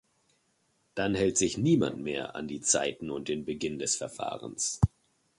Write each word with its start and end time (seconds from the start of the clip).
Dann 0.95 1.13
hält 1.13 1.37
sich 1.37 1.59
niemand 1.59 1.99
mehr 1.99 2.35
an 2.35 2.47
die 2.47 2.59
Zeiten 2.59 3.11
und 3.11 3.27
den 3.27 3.45
Beginn 3.45 3.77
des 3.77 3.95
Verfahrens. 3.95 4.81